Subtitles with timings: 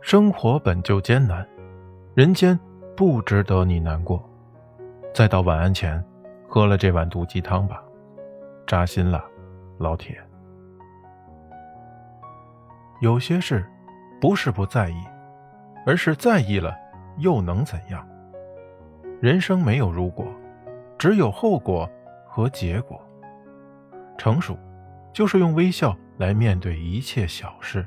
[0.00, 1.46] 生活本就艰难
[2.14, 2.58] 人间
[2.96, 4.22] 不值得你难过。
[5.14, 6.02] 再到晚安前
[6.48, 7.82] 喝了这碗毒鸡汤吧
[8.66, 9.24] 扎心了
[9.78, 10.18] 老铁。
[13.00, 13.64] 有些事
[14.20, 14.94] 不是不在意
[15.86, 16.76] 而是在意了
[17.18, 18.06] 又能怎样？
[19.20, 20.26] 人生没有如果
[20.98, 21.88] 只有后果
[22.26, 23.00] 和结果。
[24.16, 24.58] 成熟
[25.12, 27.86] 就是用微笑来面对一切小事。